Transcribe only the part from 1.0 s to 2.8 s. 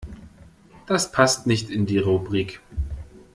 passt nicht in die Rubrik.